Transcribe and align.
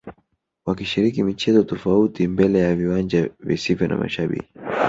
wakishiriki 0.65 1.23
michezo 1.23 1.63
tofauti 1.63 2.27
mbele 2.27 2.59
ya 2.59 2.75
viwanja 2.75 3.29
visivyo 3.41 3.87
na 3.87 3.97
mashabiki 3.97 4.47